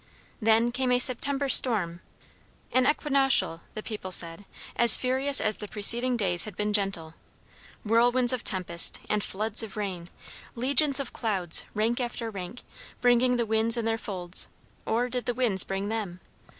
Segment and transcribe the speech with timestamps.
[0.41, 2.01] Then came a September storm;
[2.71, 7.13] an equinoctial, the people said; as furious as the preceding days had been gentle.
[7.85, 10.09] Whirlwinds of tempest, and floods of rain;
[10.55, 12.63] legions of clouds, rank after rank,
[12.99, 14.47] bringing the winds in their folds;
[14.87, 16.19] or did the winds bring them?